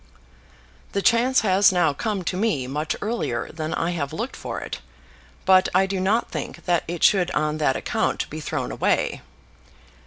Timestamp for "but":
5.45-5.69